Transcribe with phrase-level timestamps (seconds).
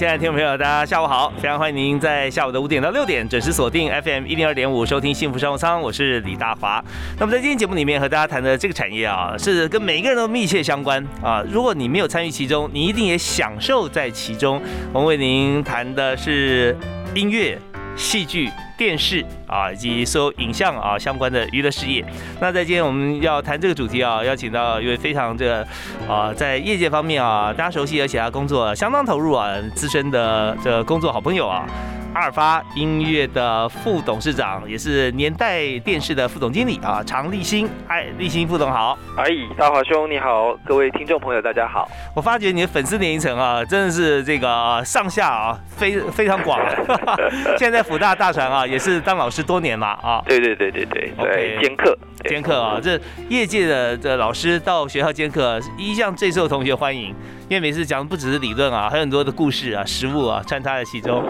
[0.00, 1.30] 亲爱的听众朋友，大家下午好！
[1.36, 6.82] 非常欢迎您在下午的五点到六点准时锁定 FM 一零二点五收听幸福商务舱，我是李大华。
[7.18, 11.44] 那么在今天节目里面和大家谈的这个产业啊，是跟每一个人都密切相关啊。
[11.52, 14.58] 如果你没有参与其中，你一定也享受在其中。
[14.90, 16.74] 我们为您谈的是
[17.14, 17.58] 音乐、
[17.94, 18.48] 戏剧。
[18.80, 22.02] 电视啊，以及所有影像啊相关的娱乐事业。
[22.40, 25.66] 那在今天我们要谈这个主题啊，邀请到一位非常这个
[26.08, 31.66] 啊，在业界方面啊，大家熟悉而且他工作相当投入啊，资深的这工作好朋友啊。
[32.12, 37.68] 阿尔发音乐的副董事长，也是年代电视的副总经理啊，常立新。
[37.86, 38.98] 哎，立新副总好。
[39.16, 41.88] 哎，大华兄你好，各位听众朋友大家好。
[42.12, 46.58] 我发觉你的粉丝年龄层啊，真的是这个上下啊，非非常广。
[47.56, 50.22] 现在在辅大大船啊，也是当老师多年嘛啊。
[50.26, 57.14] 对对对对对对，兼课兼课啊，这业界的这老师到学校兼课，一向最受同学欢迎。
[57.50, 61.20] 因为每次讲不只是理论啊，还有很多的故事啊、实物啊穿插在其中。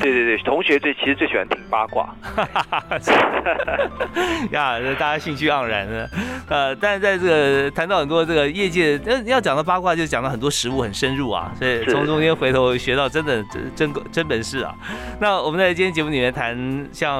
[0.00, 2.12] 对对对，同学最其实最喜欢听八卦。
[4.50, 6.10] 呀，大家兴趣盎然的。
[6.48, 13.40] 呃，但是在这个谈到很多这个业界，要，要讲到八卦，就讲到很多实物很深入啊，所以从中间回头学到真的
[13.76, 14.74] 真真本事啊。
[15.20, 17.16] 那我们在今天节目里面谈像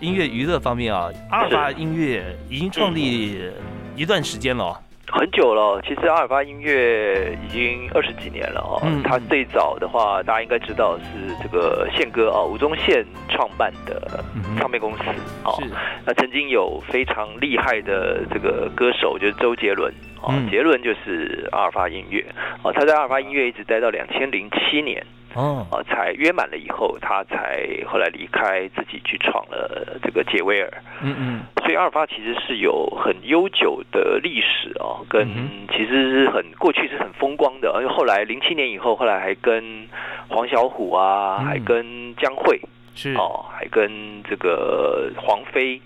[0.00, 3.52] 音乐娱乐方面啊，阿尔法音乐已经创立
[3.94, 4.80] 一段时间了。
[5.06, 8.80] 很久了，其实阿尔法音乐已经二十几年了哦。
[8.84, 9.02] 嗯。
[9.02, 11.04] 他最早的话，大家应该知道是
[11.42, 14.24] 这个宪哥啊，吴宗宪创办的
[14.58, 15.04] 唱片公司
[15.44, 15.54] 哦。
[15.60, 15.70] 是。
[16.04, 20.32] 那曾经有非常厉害的这个歌手，就是周杰伦哦。
[20.50, 22.24] 杰伦就是阿尔法音乐
[22.62, 22.72] 哦。
[22.72, 25.04] 他在阿尔法音乐一直待到两千零七年。
[25.34, 30.72] 哦，啊，才约满了以后，他才后来离开，自己去闯了这个杰威尔。
[31.02, 35.26] 嗯嗯，所以阿尔法其实是有很悠久的历史哦，跟
[35.70, 39.86] 其实是很过去是很风光的，而且后来零七年以后，后来还跟
[40.28, 42.60] 黄小琥啊，还跟江蕙
[42.94, 45.80] 是哦，还跟这个黄飞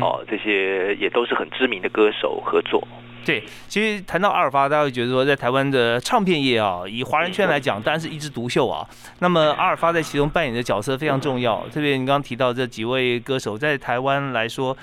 [0.00, 2.82] 哦，这些也都是很知名的歌手合作。
[3.26, 8.86] 对，其实谈到阿尔法，大家会觉得说，在台湾的唱片业啊，以华人圈来讲，当然是一枝独秀啊。
[9.18, 14.76] 那么阿尔法在其中扮演的角色非常重要，特别你刚刚提到这几位歌手，在台湾来说，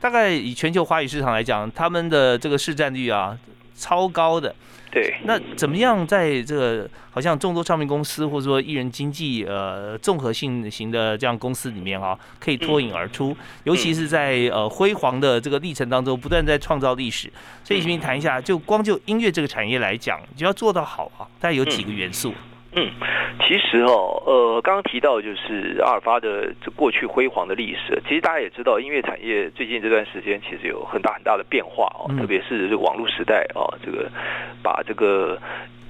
[0.00, 3.36] 大概以全球华语市场来讲，他们的这个市占率啊，
[3.76, 4.54] 超高的。
[4.92, 13.36] 对，那怎么样在这个好像众多唱片公司或者说艺人经济呃综合性型的这样公司里面啊，可以脱颖而出？
[13.62, 17.32] 尤其是在呃辉煌的这个历程当中，不断在创造历史。
[17.62, 22.30] 所以，请谈一下，就光就音乐这个产业来讲，就要做到好啊，大概有几个元素？
[22.30, 22.34] 嗯，
[23.46, 28.00] 其实哦，呃，刚刚提到就是阿尔法的这过去辉煌的历史。
[28.06, 34.08] 其实大家也知道，音乐产业最近这段时间其实有很大很大的变化哦，特别是这个网络时代哦，这个
[34.62, 35.36] 把这个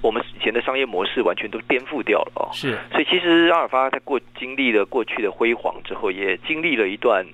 [0.00, 2.48] 我们以前的商业模式完全都颠覆掉了哦。
[2.52, 7.26] 是，所以其实阿尔法在过经历了过去的辉煌之后，也经历了一段。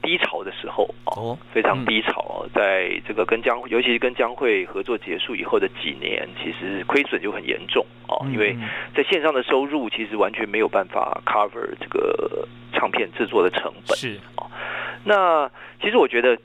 [0.00, 2.46] 低潮的时候哦，非常低潮。
[2.54, 8.26] 在这个跟江，尤其是跟江会合作结束以后的几年，其实亏损就很严重哦。
[8.32, 8.56] 因为
[8.94, 14.46] 在线上的收入其实完全没有办法 cover 这个唱片制作的成本是哦。
[15.04, 15.50] 那
[15.80, 16.38] 其实我觉得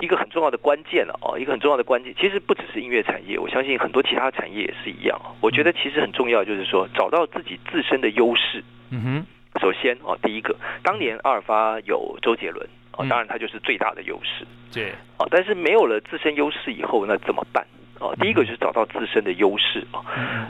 [0.00, 5.20] 一个很重要的关键了哦，一个很重要的关键，其实不只是音乐产业，我相信很多其他产业也是一样。
[5.40, 8.62] 我觉得其实很重要，就是说找到自己自身的优势。
[8.90, 9.26] 嗯哼。
[9.60, 12.64] 首先哦，第一个，当年阿尔法有周杰伦
[12.96, 14.46] 哦，当然它就是最大的优势。
[14.72, 17.66] 对，哦，但是没有了自身优势以后，那怎么办？
[18.00, 20.00] 哦，第一个就是找到自身的优势啊。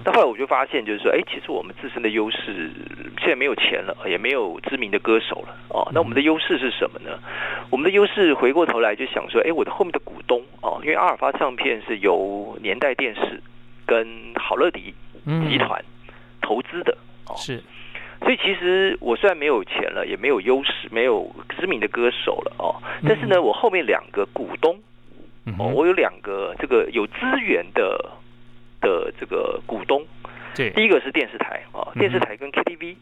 [0.04, 2.70] 那后来我就发现，就是说，哎，其实我们自身的优势
[3.18, 5.56] 现在没有钱了，也没有知名的歌手了。
[5.68, 7.18] 哦，那我们的优势是什么呢？
[7.68, 13.42] 我们的优势回过头来就想说，哎，我的后面的股东哦，因为阿尔法唱片是由年代电视
[13.84, 14.06] 跟
[14.36, 14.94] 好乐迪
[15.48, 15.84] 集团
[16.40, 17.60] 投资的哦，是。
[18.20, 24.78] 所以其实我虽然没有钱了，也没有优势，没有知名的歌手了哦，但是呢，我后面两个股东，
[25.58, 28.10] 哦，我有两个这个有资源的
[28.80, 30.04] 的这个股东，
[30.54, 32.94] 对，第一个是电视台啊，电视台跟 KTV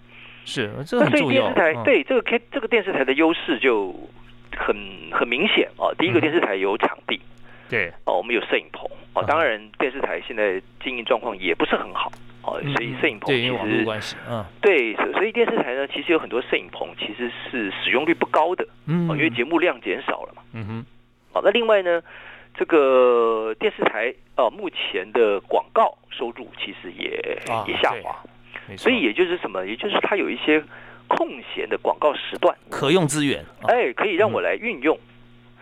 [0.44, 1.42] 是，这很重要。
[1.42, 3.92] 电视台对这个 K 这个电视台的优势就
[4.56, 4.76] 很
[5.12, 7.20] 很明显啊，第一个电视台有场地，
[7.68, 12.10] 对，哦，我们有摄影棚，哦，当然电视台现在经营状况也不是很好，
[12.48, 20.86] 哦，所以摄影棚其实关系，嗯，对，所以电视台呢，其实有很多摄影棚其实是使用率不高的，嗯，因为节目量减少了嘛，嗯哼，
[21.32, 22.02] 好，那另外呢，
[22.54, 28.16] 这个电视台呃目前的广告收入其实也也下滑，
[28.76, 30.62] 所以也就是什么，也就是它有一些
[31.06, 34.98] 空闲的广告时段，可用资源，哎，可以让我来运用。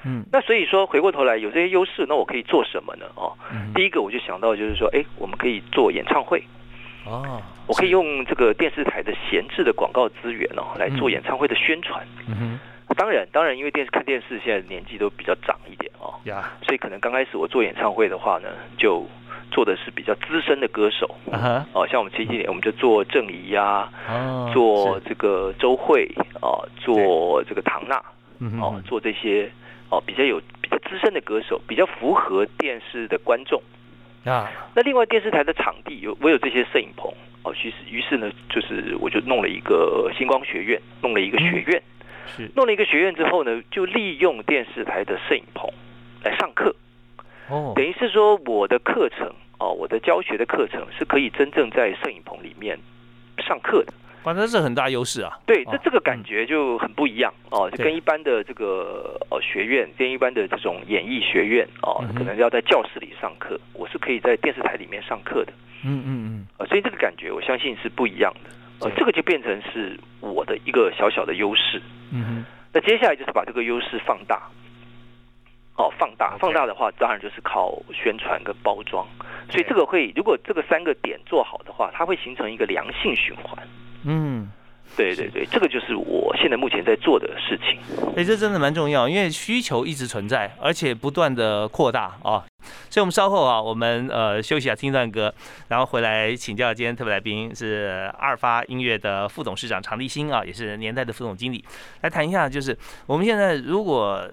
[0.04, 3.06] 嗯，那所以说回过头来有这些优势，那我可以做什么呢？
[3.16, 3.32] 哦，
[3.74, 6.40] 第一个我就想到就是说，哎，我们可以做演唱会。
[7.06, 12.06] 哦，我可以用这个电视台的闲置的广告资源哦，来做演唱会的宣传。
[12.26, 19.06] 嗯哼，当然，当然，因为电视看电视现在年纪都比较长一点哦，呀，所以可能刚开始我做演唱会的话呢，就
[19.50, 21.14] 做的是比较资深的歌手。
[21.72, 23.90] 哦，像我们前几年我们就做郑怡呀，
[24.52, 26.10] 做这个周慧，
[26.42, 28.02] 哦，做这个唐娜，
[28.60, 29.50] 哦，做这些。
[29.88, 33.62] 哦，比较有比较资深的歌手，比较符合电视的观众
[34.30, 34.50] 啊。
[34.74, 37.12] 那另外电视台的场地有我有这些摄影棚
[37.42, 41.82] 哦，于是于是呢，就是我就弄了一个星光学院，弄了一个学院，
[42.36, 45.70] 是弄了一个学院之后呢，就利用电视台的摄影棚
[46.22, 46.74] 来上课
[47.48, 52.78] 哦，等于是说我的课程哦，我的教学的课程是可以真正在摄影棚里面
[53.38, 53.92] 上课的。
[54.26, 55.38] 反正是很大优势啊！
[55.46, 65.52] 对，这这个感觉就很不一样哦，就跟一般的这个呃学院，跟一般的这种演艺学院哦，可能要在教室里上课，我是可以在电视台里面上课的。
[65.84, 68.50] 嗯嗯嗯，所以这个感觉我相信是不一样的。
[68.80, 71.80] 呃，这个就变成是我的一个小小的优势。
[72.10, 74.42] 嗯哼，那接下来就是把这个优势放大。
[75.76, 79.06] 哦，放大，放大的话，当然就是靠宣传跟包装。
[79.48, 83.56] 所以这个会，如果这个三个点做好的话，它会形成一个良性循环。
[84.08, 84.48] 嗯，
[84.96, 87.78] 对对对，这个就是我现在目前在做的事情。
[88.16, 92.44] 哎，这真的蛮重要，因为需求一直存在，而且不断的扩大啊。
[92.88, 95.32] 所以，我们稍后啊，我们呃休息下，听段歌，
[95.68, 101.64] 然后回来请教今天特别来宾是二发音乐的副董事长常立新啊，也是年代的副总经理，
[102.02, 102.76] 来谈一下，就是
[103.06, 104.28] 我们现在如果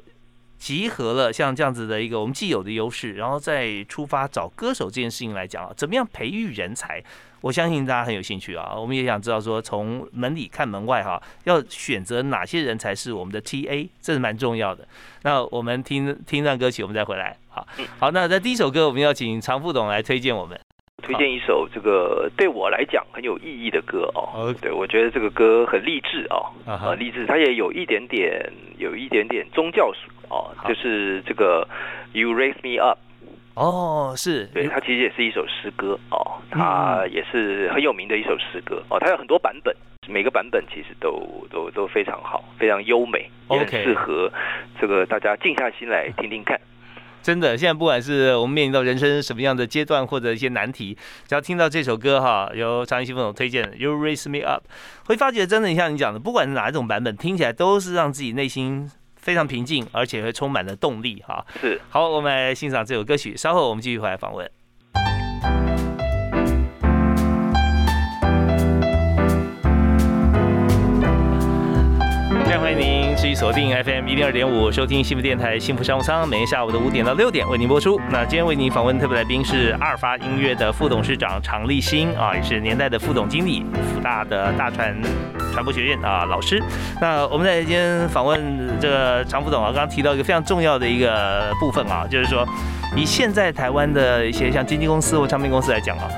[0.64, 7.04] 集合了像这样子的一个我们既有的优势，然后再出发找歌手这件事情来讲啊，怎么样培育人才？
[7.42, 14.88] 我相信大家很有兴趣啊，我们也想知道说，从门里看门外哈，要选择哪些人才是我们的 TA，这是蛮重要的。
[15.24, 17.36] 那我们听听段歌曲，我们再回来。
[17.50, 17.68] 好，
[18.00, 20.58] 好，那在第一首歌，我们要请常副董来推荐我们，
[21.04, 24.56] 推荐一首这个对我来讲很有意义的歌哦。
[24.62, 31.68] 对，我觉得这个歌很励志哦，啊，励志，它也有一点点，有一点点宗教属哦，就是这个
[32.14, 32.98] You Raise Me Up。
[33.56, 34.46] 哦，是。
[34.48, 39.76] 对，它其实也是一首诗歌哦，它也是很有名的一首诗歌哦，它有很多版本，
[40.08, 44.32] 每个版本其实都都都非常好，非常优美，也很适合
[44.80, 46.60] 这个大家静下心来听听看。
[47.24, 50.96] 真的，现在不管是我们面临到人生什么样的阶段或者一些难题，
[51.28, 54.64] 只要听到这首歌哈，由张艺兴总推荐的《You Raise Me Up》，
[55.08, 58.92] 会发觉真的像你讲的，不管是哪一种版本，听起来都是让自己内心。
[59.16, 61.46] 非常平静，而且会充满了动力哈。
[61.62, 63.38] 是，好，我们来欣赏这首歌曲。
[63.38, 64.46] 稍后我们继续回来访问。
[73.24, 77.98] 持续锁定 FM 一零二点五，收听幸福电台幸福商务舱，每天下午的五点到六点为您播出。
[78.12, 84.94] 那今天为您访问特别来宾是阿尔法音乐的副董事长常立新啊，也是年代的副总经理，福大的大传
[85.54, 86.62] 传播学院啊老师。
[87.00, 92.46] 那我们在今天访问这个常副总啊，刚刚提到一个非常重要的一个部分啊，就是说
[92.94, 96.10] 以现在台湾的一些像经纪公司或唱片公司来讲啊。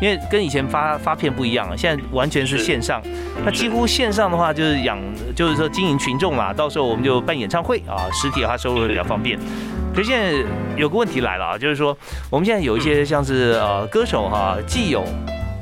[0.00, 3.00] 因为跟以前发发片不一样了，现在完全是线上。
[3.44, 4.98] 那几乎线上的话，就是养，
[5.34, 6.52] 就是说经营群众嘛。
[6.52, 9.38] 到时候我们就办演唱会啊，实体的话收入比较方便。
[9.94, 10.32] 可是现在
[10.76, 11.96] 有个问题来了啊，就是说
[12.28, 15.04] 我们现在有一些像是呃歌手哈，既有，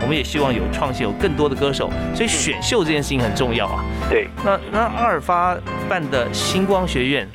[0.01, 3.85] 我们也希望有创新，有更多的歌手，所以选秀这件事情很重要啊。
[4.09, 4.29] 对。
[4.43, 5.55] 那那阿尔发
[5.89, 7.29] 办的星光学院，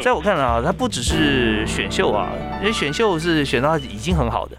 [0.00, 2.28] 在我看来啊，它不只是选秀啊，
[2.60, 4.56] 因为选秀是选到已经很好的。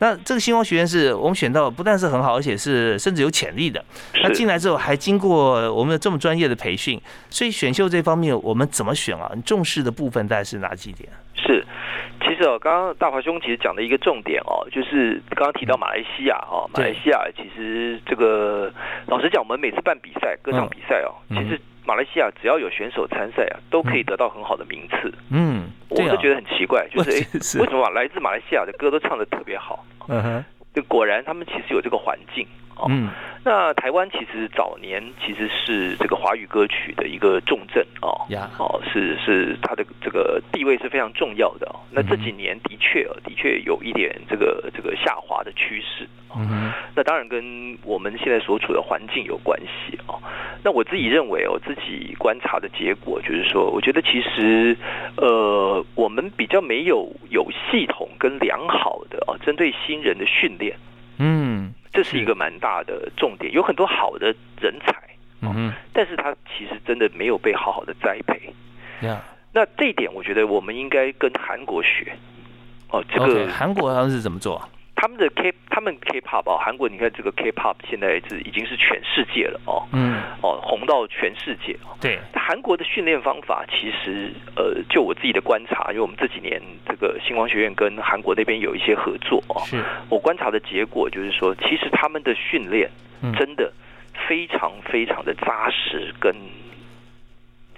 [0.00, 3.84] 那这个星光学院是我们选到，不但是很好，而且是甚至有潜力的。
[4.22, 9.30] 那进来之后还经过我们这么专业的培训，所以选秀这方面我们怎么选啊？
[9.34, 11.08] 你重视的部分大概是哪几点？
[11.36, 11.64] 是，
[12.20, 18.72] 其实哦，刚刚大华兄其实讲的一个重点哦，就是刚刚提到马来西亚哦，马来西亚其实这个
[19.06, 21.60] 老实讲，我们每次办比赛，歌唱比赛哦，其实。
[21.82, 25.12] 马来西亚只要有选手参赛啊，都可以得到很好的名次。
[25.30, 25.64] 嗯，
[26.04, 29.84] 我都觉得很奇怪， 就是哎，为什么来自马来西亚的歌都唱的特别好？
[30.08, 30.44] 嗯哼，
[30.88, 32.46] 果然他们其实有这个环境
[32.76, 32.86] 哦。
[32.88, 33.10] 嗯。
[33.42, 38.12] 那台湾其实早年其实是这个华语歌曲的一个重镇哦，
[38.58, 41.80] 哦是是它的这个地位是非常重要的哦。
[41.90, 46.06] 那这几年的确的确有一点这个这个下滑的趋势。
[46.36, 50.20] 嗯那当然跟我们现在所处的环境有关系哦。
[50.62, 54.76] 那我自己认为，我自己观察的结果就是说，我觉得其实
[55.16, 60.76] 呃，我们比较没有有系统跟良好的啊，针对新人的训练。
[61.16, 61.72] 嗯。
[61.92, 64.94] 这是一个蛮大的重点，有很多好的人才，
[65.42, 68.54] 嗯但是他其实真的没有被好好的栽培。
[69.52, 72.12] 那这一点我觉得我们应该跟韩国学。
[72.90, 74.62] 哦，这个韩国他们是怎么做？
[75.00, 81.72] 他们的 K，他们 K-pop 哦，韩国你看这个 K-pop 现在是已经是全世界了哦，嗯，哦，红到全世界。
[81.82, 81.96] 哦。
[81.98, 89.82] 对，韩国的训练方法其实，呃，就我自己的观察，因为我们这几年这个星光学院跟韩国那边有一些合作哦，是。
[90.10, 92.90] 我观察的结果就是说，其实他们的训练
[93.38, 93.72] 真的
[94.28, 96.30] 非常非常的扎实跟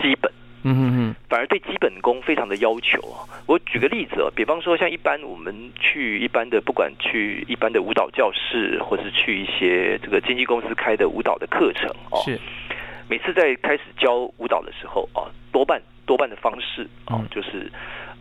[0.00, 0.28] 基本。
[0.64, 3.26] 嗯嗯嗯，反而对基本功非常的要求啊。
[3.46, 12.38] 我举个例子啊，比方说像一般我们去一般的，不管去一般的舞蹈教室，或是去一些这个经纪公司开的舞蹈的课程哦，是。
[13.08, 17.70] 每次在开始教舞蹈的时候啊，多半多半的方式啊，就是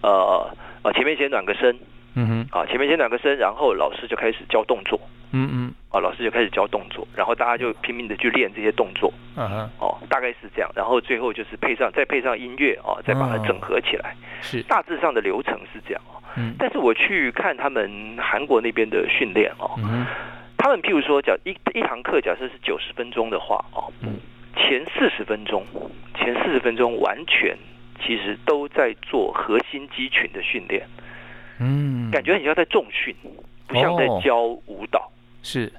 [0.01, 0.49] 呃
[0.83, 1.77] 呃前面先暖个身，
[2.15, 4.99] 嗯哼，啊前面先暖个身，然后老师就开始教动作。
[5.33, 14.61] 嗯嗯，啊，老师就开始教动作，然后大家就拼命的去练这些动作，嗯哼，哦，大概是这样，然后最后就是配上再配上音乐哦，再把它整合起来，是。
[14.63, 16.21] 大致上的流程是这样哦。
[16.35, 19.71] 嗯，但是我去看他们韩国那边的训练哦，
[20.57, 23.87] 他们譬如说，假一一堂课假设是九十分钟的话哦，
[24.57, 25.65] 前四十分钟，
[26.15, 27.57] 前四十分钟完全
[28.05, 30.85] 其实都在做核心肌群的训练，
[31.61, 33.15] 嗯，感觉很像在重训，
[33.67, 35.11] 不像在教舞蹈。
[35.43, 35.71] 是，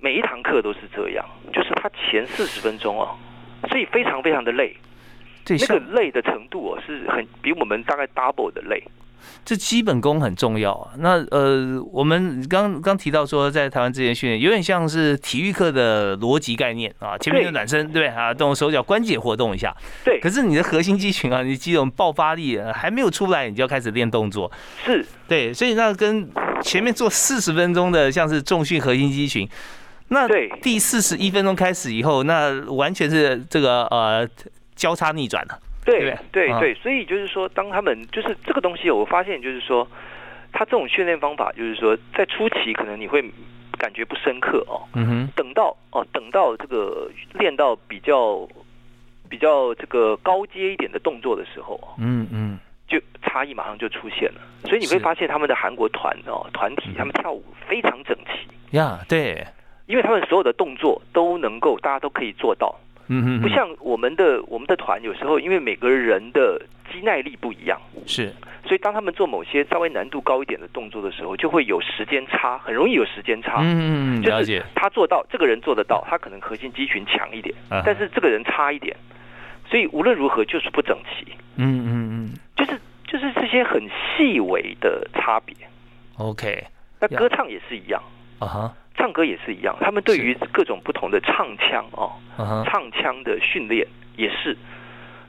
[0.00, 3.16] 每一堂课都是这样，就是他前四十分钟哦，
[3.68, 4.76] 所以非常非常的累，
[5.48, 8.82] 那个累的程度哦，是很比我们大概 double 的累。
[9.44, 10.92] 这基本功很重要啊。
[10.98, 19.74] 那呃，我们刚刚提到说，在台湾之前训练有点像是体育课的逻辑概念啊，前面有暖身，对啊，动手脚关节活动一下。
[20.04, 20.18] 对。
[20.20, 24.50] 可是你的核心肌群啊，你肌肉爆发力还没有出来，你就要开始练动作。
[24.84, 25.04] 是。
[25.28, 26.28] 对，所以那跟
[26.62, 29.48] 前面做四十分钟的像是重训核心肌群，
[30.08, 30.26] 那
[30.62, 34.26] 第四十一分钟开始以后，那完全是这个呃
[34.74, 35.58] 交叉逆转了。
[35.84, 39.86] 对对对，所以就是说，当他们就是这个东西，我发现就是说，
[40.52, 43.22] 他这种训练方法，就是说，在初期可能你会
[43.78, 48.48] 感觉不深刻哦，嗯哼，等到哦，等到这个练到比较
[49.28, 54.40] 比较这个高阶一点的动作的时候，嗯嗯，就差异马上就出现了。
[54.64, 58.76] 所以你会发现他们的韩国团哦，团体他们跳舞非常整齐。
[58.76, 59.46] 呀，对，
[59.86, 62.74] 因为他们所有的动作都能够大家都可以做到。
[63.08, 66.60] 嗯嗯，不像我们的我们的团，有时候因为每个人的
[66.92, 68.32] 肌耐力不一样，是，
[68.64, 73.58] 所以当他们做某些稍微难度高一点的动作的时候，就会有时间差，很容易有时间差。
[73.62, 74.62] 嗯嗯，了解。
[74.74, 78.96] 他做到，这个人做得到，他可能核心肌群强一点，但是这个人差一点，
[79.68, 81.32] 所以无论如何就是不整齐。
[81.56, 83.82] 嗯嗯嗯，就是就是这些很
[84.16, 85.54] 细微的差别。
[86.16, 86.64] OK，
[87.00, 88.02] 那歌唱也是一样。
[88.38, 88.74] 啊哈。
[89.04, 92.10] 唱歌也是一样，他们对于各种不同的唱腔哦，
[92.64, 94.56] 唱腔的训练也是，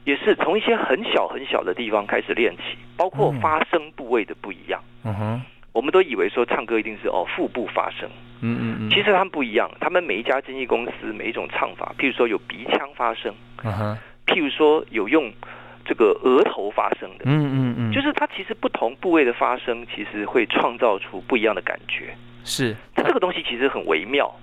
[0.05, 4.82] 也是从一些很小很小的地方开始练起，包括发声部位的不一样。
[5.03, 5.41] 嗯哼，
[5.74, 15.29] 我们都以为说唱歌一定是哦腹部发声，嗯嗯嗯，其实他们不一样，他们每一家经纪公司每一种唱法，譬如说有鼻腔发声，嗯哼，譬如说有用
[15.84, 22.15] 这个额头发声的，嗯嗯嗯，就是它其实不同部位的发声，其实会创造出不一样的感觉。
[22.46, 24.34] 是，这个东西其实很微妙，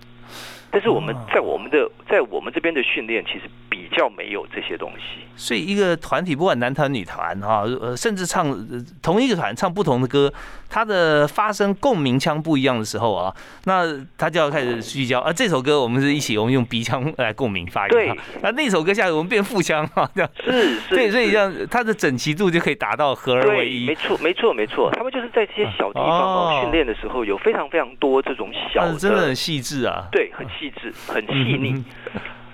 [0.72, 5.20] 但是我们在我们的在我们这边的训练，其实比较没有这些东西。
[5.36, 8.56] 所以一个团体，不管男团女团哈，呃，甚至唱
[9.02, 10.32] 同一个团唱不同的歌。
[10.74, 13.30] 它的发声共鸣腔不一样的时候啊，
[13.64, 13.84] 那
[14.16, 15.20] 他就要开始聚焦。
[15.20, 17.90] 啊，这首歌我们是一起，我们用鼻腔来共鸣发音。
[17.90, 18.10] 对。
[18.40, 20.30] 那那首歌下来我们变腹腔哈，这样。
[20.42, 20.96] 是是。
[20.96, 23.84] 对，所以这样它的整齐度就可以达到合而为一。
[23.84, 24.90] 没错，没错，没错。
[24.92, 30.08] 他们就是在这些小地方训练的时候，有非常非常多这种小的，真的很细致啊。
[30.10, 31.82] 对，很细致，很细腻。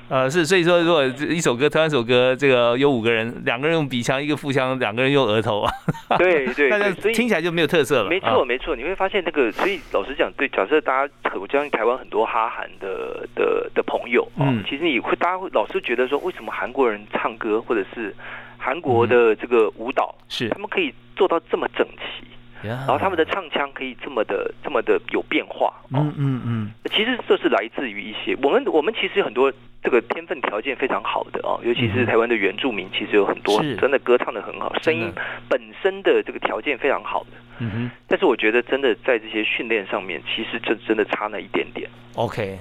[0.08, 5.70] 呃，是，所以说，如果一首歌，同一首歌，这个有五个人，两个人用鼻腔，一个腹腔，两个人用额头啊，
[6.16, 8.08] 对对， 那就听起来就没有特色了。
[8.08, 18.16] 没错没错，你会发现那个，所以老实讲，对，假设大家，我相信台湾很多哈韩的的的朋友啊，其实你会，大家会老是觉得说，为什么韩国人唱歌或者是
[18.56, 22.26] 韩国的这个舞蹈，是他们可以做到这么整齐？
[22.62, 25.72] 然后他们的唱腔可以这么的这么的有变化。
[25.92, 35.12] 嗯嗯嗯，其实这是来自于一些我们我们其实很多这个天分条件非常好的哦，尤其是台湾的原住民，其实有很多真的歌唱的很好，声音
[35.48, 37.30] 本身的这个条件非常好的。
[37.60, 41.90] 嗯哼，但是我觉得真的在这些训练上面，其实真真的差那一点点。
[42.14, 42.56] OK，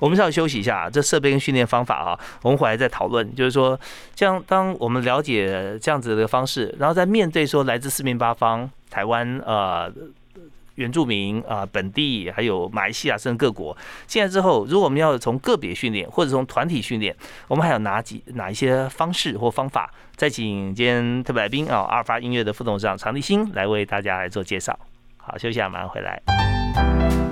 [0.00, 3.34] 我们稍微休息一下，这设备跟训练方法啊，我们回来再讨论。
[3.34, 3.78] 就是说，
[4.14, 9.92] 这样当我们了解这样子的方式，然后在面对说来自四面八方台湾呃。
[10.78, 13.76] 原住民啊，本地还有马来西亚甚至各国，
[14.06, 17.12] 进来之后，如果我们要从个别训练或者从团体训练，
[17.48, 19.92] 我们还有哪几哪一些方式或方法？
[20.14, 24.78] 再请今天特别来宾啊，阿尔法音乐的副董事长常立新来为大家来做介绍。
[25.16, 27.27] 好，休息啊，马上回来。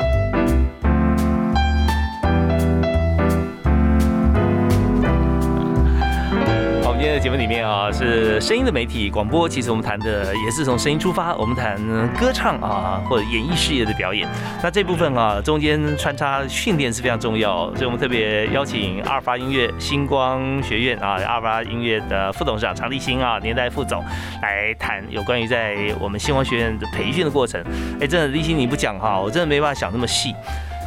[7.17, 9.49] 的节目里面啊，是声音的媒体广播。
[9.49, 14.29] 其实我们谈的也是从声音出发，我们谈歌唱啊，或者演艺事业的表演。
[14.63, 24.05] 那这部分啊，中间穿插训练是非常重要，所以我们特别邀请阿尔法音乐星光学院啊，阿尔法音乐的副董事长常立新啊，年代副总
[24.43, 27.65] 来谈有关于在我们星光学院的培训的过程。
[27.99, 30.35] 哎，真的立新你不讲哈，我真的没办法想那么细。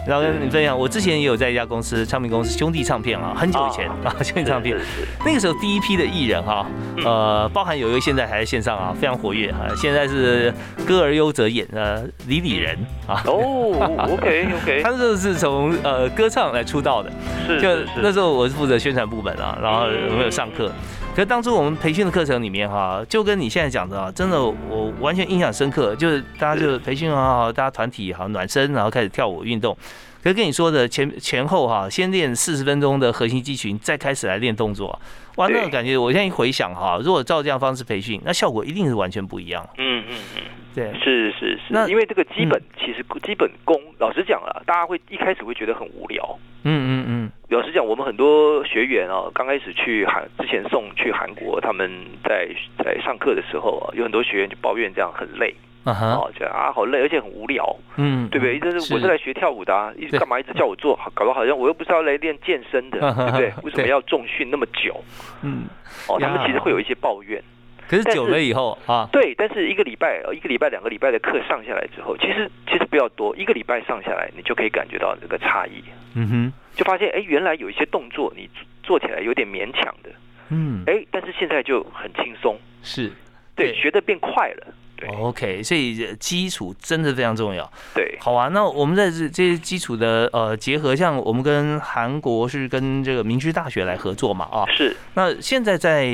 [0.08, 4.77] 然后跟你分享，我之前也有在一家公司，唱片公司兄弟唱片啊，很久以前啊， 兄弟唱片，
[5.25, 6.65] 那个时候第一批的艺人哈，
[7.06, 10.53] 呃，包含有一位现在还在线上啊，非常活跃啊，现在是
[10.88, 12.75] 歌而优则演呃李李仁
[13.08, 17.12] 啊，哦，OK OK， 他这是从呃歌唱来出道的，
[17.46, 17.70] 是，就
[18.01, 20.72] 那时候我是负责宣传部门啊，然后我们有上课，
[21.20, 29.78] 可是当初我们培训的课程里面哈，就跟你现在讲的啊，真的我完全印象深刻，就是大家就培训啊，大家团体好暖身，然后开始跳舞运动。
[30.22, 35.00] 可是跟你说的前前后哈，先练四十分钟的核心肌群，再开始来练动作，
[35.38, 39.68] 哇，那种感觉，我现在一回想哈，如果照这样方式培训，那效果一定是完全不一样。
[39.78, 40.42] 嗯嗯嗯，
[40.76, 41.62] 对，是是是。
[41.70, 46.38] 那因为这个基本其实基本功，老实讲了，大家会一开始会觉得很无聊。
[46.64, 47.32] 嗯嗯嗯。
[47.48, 51.90] 老实讲，我们很多学员啊，刚开始去韩之前送去韩国，他们
[52.26, 52.50] 在
[52.84, 55.56] 在上课的时候啊，有很多学员就抱怨这样很累。
[55.84, 58.58] 啊哈，哦，觉得啊好累，而且很无聊，嗯，对不对？
[58.58, 63.54] 一是我是来学跳舞的啊，一直干嘛一直叫我做，搞得好像我又不是要来练健身的，对不对？
[63.63, 65.02] 为什么要重训那么久？
[65.42, 65.63] 嗯，
[66.08, 67.42] 哦，他们其实会有一些抱怨。
[67.88, 75.84] 可是久了以后啊，对，但是一个礼拜、一个礼拜、两个礼拜的课上下来之后，其实其实不要多，一个礼拜上下来，你就可以感觉到这个差异。
[76.13, 78.48] 嗯哼，就发现哎，原来有一些动作你
[78.84, 80.12] 做起来有点勉强的，
[80.50, 83.12] 嗯，哎，但是现在就很轻松，是
[83.56, 84.68] 对，学的变快了。
[85.08, 87.70] OK，所以基础真的非常重要。
[87.94, 94.96] 对，好啊，那我们在这这些基础的呃结合，像我们跟韩国是跟这个明治大学来合作嘛啊，是。
[95.14, 96.08] 那现在在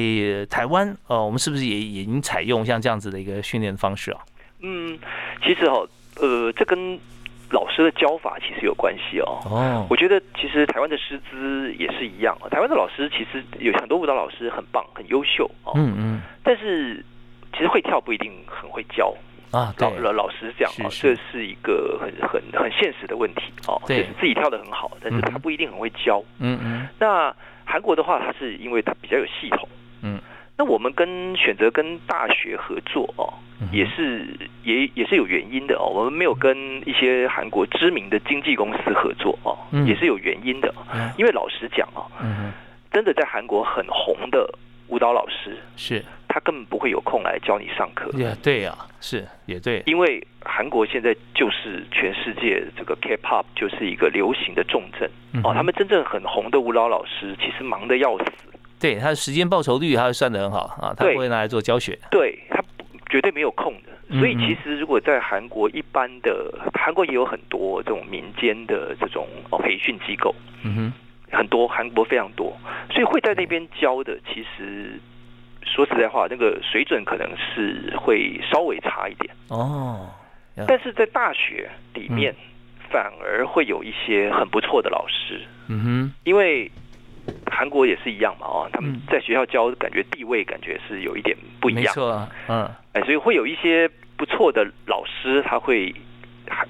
[0.50, 4.20] 台湾呃，我们是不是也已经采用像这样子的一个训练方式啊？
[4.62, 4.98] 嗯，
[5.44, 5.86] 其实哈，
[6.18, 7.00] 呃，这跟
[7.52, 9.40] 老师的教法其实有关系哦。
[9.46, 15.74] 哦，我觉得其实台湾的师资也是一样，台湾的老师其实有很多舞蹈老师很棒、很优秀哦。
[15.76, 17.04] 嗯嗯，但是。
[17.56, 19.16] 其实会跳不一定很会教
[19.52, 23.82] 啊，老老老实讲啊，这是一个很很很现实的问题哦。
[23.88, 26.22] 对，自己跳的很好，但是他不一定很会教。
[26.40, 26.88] 嗯嗯。
[27.00, 29.70] 那韩国的话，它是因为它比较有系统。
[30.02, 30.20] 嗯。
[30.58, 33.34] 那我们跟选择跟大学合作哦，
[33.72, 34.26] 也是
[34.64, 35.86] 也也是有原因的哦。
[35.86, 40.74] 我们没有跟一些韩国知名的经纪公司合作哦，也是有原因的。
[41.18, 42.08] 因为老实讲啊，
[42.92, 44.50] 真的在韩国很红的
[44.88, 46.04] 舞蹈老师是。
[46.36, 48.12] 他根本不会有空来教你上课。
[48.14, 49.82] 也对呀，是也对。
[49.86, 55.10] 因为韩国现在就是全世界这个 K-pop 就是一个流行的重镇
[55.46, 55.54] 哦。
[55.54, 58.26] 他们真正很红的舞蹈老师其实忙得要死。
[58.78, 61.98] 对，他的时间报酬率他算得很好啊，他不会拿来做教学。
[62.12, 62.62] 对他
[63.10, 64.20] 绝对没有空的。
[64.20, 70.94] 所以其实如果在韩国一般的韩国也有很多这种民间的这种哦培训机构，嗯哼，
[71.32, 72.58] 很多韩国非常多，
[72.92, 75.00] 所以会在那边教的其实。
[75.66, 80.10] 说实在话，那个水准可能是会稍微差一点哦。
[80.68, 82.34] 但是在大学里面，
[82.90, 85.42] 反而会有一些很不错的老师。
[85.68, 86.72] 嗯哼，因为
[87.52, 91.84] 韩国也是一样嘛，哦，他们在学校教，感觉地位感觉是有一点不一样。
[91.84, 95.94] 没错，嗯，哎，所以会有一些不错的老师，他会。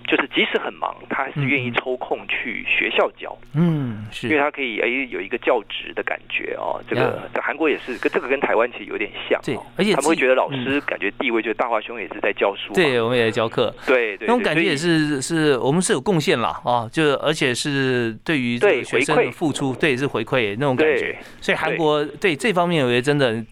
[0.08, 3.36] 就是即使很忙，他还是愿意抽空去学校教。
[3.54, 6.82] 嗯，是，因为他可以哎有一个教职的感觉哦。
[6.88, 9.40] 这个在韩国也是，跟这个跟台湾其实有点像。
[9.44, 12.74] 对，而且他们会觉得老师感觉地位，就是大华兄也是在教书。
[12.74, 13.74] 对，我们也在教课。
[13.86, 21.18] 对对，那种感觉也是是我们是有贡献了啊，就而且是对于对学生的付出，对是回馈那种感觉。
[21.42, 23.44] 所以韩国对这方面，我觉得真的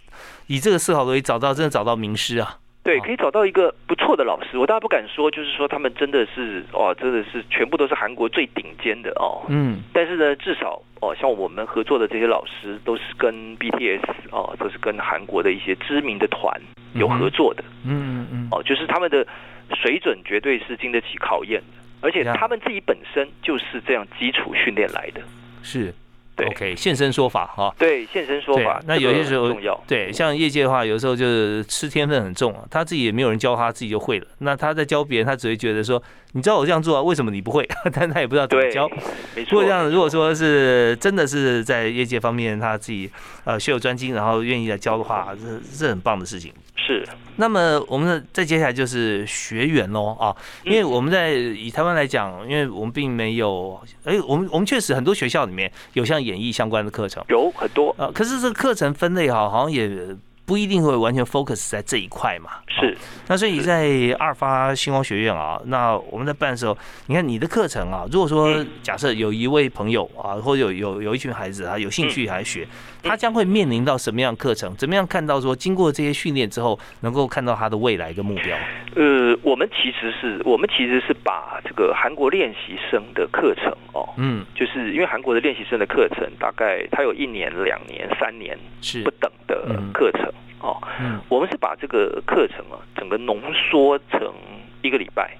[0.47, 2.57] 以这个思考可以找到真的找到名师啊。
[2.83, 4.57] 对，可以找到一个不错的老师。
[4.57, 9.41] 我大家不敢说，就是说他们真的是哦，真的是全部都是韩国最顶尖的哦。
[9.47, 9.81] 嗯。
[9.93, 16.61] 但是呢，至少哦，像我们合作的这些老师，都是跟 BTS 哦，都是跟韩国的一些知名的团
[16.95, 17.63] 有合作的。
[17.85, 18.47] 嗯嗯嗯。
[18.51, 19.25] 哦，就是他们的
[19.73, 25.21] 水准绝对是经得起考验的，而且他们自己本身就是这样基础训练来的。
[25.61, 25.93] 是。
[26.37, 27.73] OK，现身说法哈。
[27.77, 28.81] 对，现身说法。
[28.85, 29.79] 那有些时候重要。
[29.87, 34.27] 对，像业界的话，有时候就是吃天分很重啊，他自己也没有人教他，自己就会了。
[34.39, 36.01] 那他在教别人，他只会觉得说。
[36.35, 37.01] 你知道我这样做啊？
[37.03, 37.63] 为什么你不会？
[37.93, 38.89] 但他也不知道怎么教。
[39.35, 39.51] 没错。
[39.51, 43.07] 如果这样，如果说是真的是在业界方面他自己
[43.43, 46.51] 呃学有专精，然后愿意来教的话，这是很棒的事情。
[46.75, 47.07] 是。
[47.35, 58.11] 那么我们再接下来就是学员喽啊，因为我们在以台湾来讲，因为我们并没有，哎，我们我们确实很多学校里面有像演艺相关的课程，有很多啊。
[58.13, 60.15] 可是这个课程分类哈，好像也。
[60.45, 62.51] 不一定会完全 focus 在这一块嘛？
[62.67, 62.95] 是。
[63.27, 66.77] 那所以在二发星光学院啊，那我们在办的时候，
[67.07, 72.67] 你看你的课程啊，如果说假设有一位朋友啊，或者有有有一群孩子啊，有兴趣来学。
[73.05, 74.73] 他将会面临到什么样课程？
[74.77, 78.57] 怎么样看到说经过这些训练之后，能够看到他的未来跟目标？
[78.95, 90.31] 呃，我们其实是我们其实是把这个韩国练习生的课程哦，嗯，就是因为韩国的练习生的课程大概他有一年、两年、三年是不等的课程
[90.63, 94.33] 哦，嗯，我们是把这个课程啊整个浓缩成
[94.81, 95.37] 一个礼拜。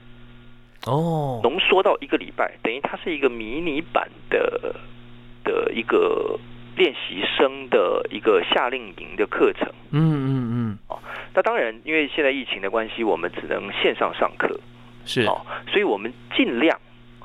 [0.85, 4.75] 哦，浓缩到一个礼拜，等于它是一个迷你版的
[5.43, 6.39] 的一个。
[6.75, 10.97] 练习生的一个夏令营的课程，嗯嗯嗯，哦，
[11.35, 14.59] 那当然，因为现在疫情的关系，我们只能线上上课，
[15.05, 15.21] 是。
[15.27, 16.75] 哦，所以我们尽量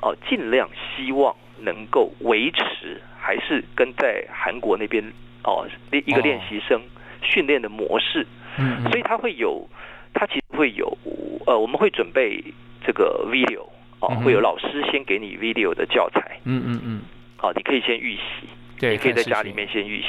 [0.03, 5.03] 哦，尽量希望能够维持还是跟在韩国那边
[5.43, 6.79] 哦一个练习生
[7.21, 8.25] 训练的模式，
[8.57, 9.67] 嗯，所以他会有，
[10.13, 10.97] 他其实会有，
[11.45, 12.43] 呃，我们会准备
[12.85, 13.67] 这个 video
[13.99, 17.01] 哦，会有老师先给你 video 的教材，嗯嗯嗯，
[17.37, 18.47] 好，你可以先预习。
[18.81, 20.07] 你可以在家里面先预习，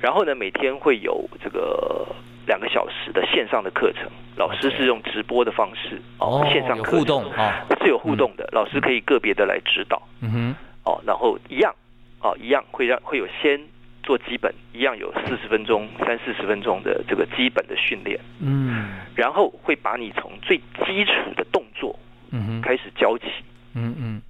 [0.00, 2.06] 然后呢，每天会有这个
[2.46, 10.54] 两个小时的线上的课程，老师是用直播的方式哦，线上互动啊，是有互动的，老师可以个别的来指导，嗯哼，
[10.84, 11.74] 哦，然后一样，
[12.20, 13.60] 哦，一样会让会有先
[14.06, 21.98] 做基本，一样有四十分钟、三四十分钟的这个基本的训练，嗯，然后会把你从最基础的动作，
[22.30, 23.26] 嗯哼，开始教起，
[23.74, 24.22] 嗯嗯，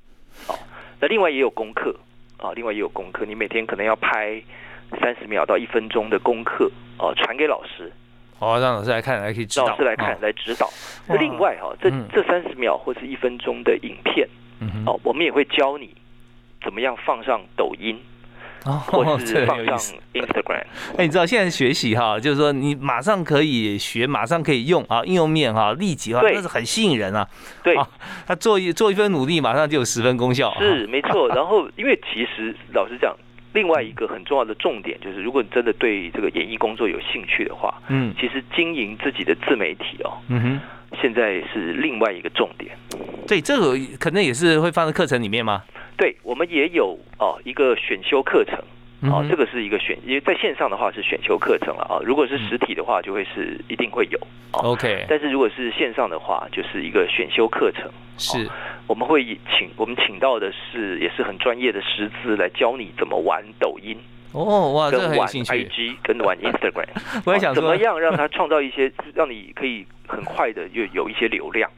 [0.48, 0.58] 哦，
[0.98, 1.94] 那另外也有功课。
[2.38, 4.38] 啊，另外也有功课，你每天可能要拍
[5.00, 7.90] 三十秒到一分钟的功课，哦，传给老师，
[8.38, 10.68] 哦，让老师来看，来可以指导，老师来看来指导。
[11.18, 14.28] 另外哈，这这三十秒或是一分钟的影片，
[14.84, 15.94] 哦，我们也会教你
[16.62, 17.98] 怎么样放上抖音。
[18.72, 19.78] 或是放上
[20.12, 20.64] Instagram，
[20.96, 27.26] 哎，你知道现在学习哈，就是说你马上可以学，马上可以用啊，应用面哈，立即哈，那是很吸引人啊。
[27.62, 27.76] 对，
[28.26, 30.54] 他做一做一份努力，马上就有十分功效。
[30.58, 31.28] 是没错。
[31.28, 33.14] 然后，因为其实老实讲，
[33.52, 40.60] 另外一个很重要的重点就是，如果你真的对这个演艺工作有兴趣的话，嗯，其实经营自己的自媒体哦，嗯哼，
[41.00, 42.76] 现在是另外一个重点。
[43.26, 45.62] 对，这个可能也是会放在课程里面吗？
[45.96, 48.58] 对，我们也有哦一个选修课程，
[49.10, 54.18] 哦，这个是一个选，因为在线上的话是选修课程了啊，如果是实体的话就会是一定会有
[54.52, 58.48] ，OK，但是如果是线上的话就是一个选修课程，是，
[58.86, 63.96] 我们会请我们请到的是也是很专业的师资来教你怎么玩抖音，
[64.32, 66.88] 哦哇，跟玩 IG 跟玩 Instagram，
[67.24, 71.70] 我也想怎么样让他创造一些让你可以很快的就有一些流量。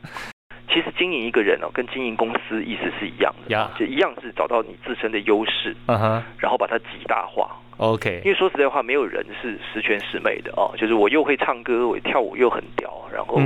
[0.68, 7.50] 其实经营一个人哦，跟经营公司意思是一样的，就一样是找到你自身的优势，然后把它极大化。
[7.78, 10.74] OK，因为说实在话，没有人是十全十美的哦。
[10.76, 13.40] 就是我又会唱歌，我跳舞又很屌，然后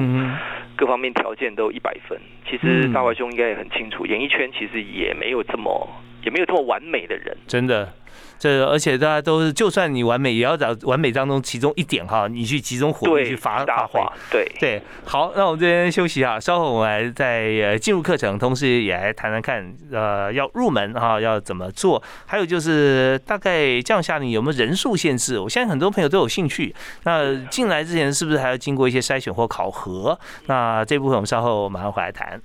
[0.75, 2.19] 各方面条件都一百分。
[2.49, 5.87] 其实大外兄应该也很清楚，演艺圈其实也没有这么
[6.25, 7.93] 也没有这么完美的人，真的。
[8.43, 14.01] 这而且大家都是，就算你完美，也要找完美当中其中一点哈，你去集中火力去发发挥。
[14.33, 25.39] 对对，好，那我们这边休息哈，稍后我们来再呃进入课程，同时也来谈谈看，呃，要入门哈要怎么做，还有就是大概这样下你有没有人数限制？
[25.39, 26.75] 我相信很多朋友都有兴趣，
[27.05, 30.19] 那进来之前是不是还要经过一些筛选或考核？
[30.47, 32.43] 那这部分我们稍后马上回来谈。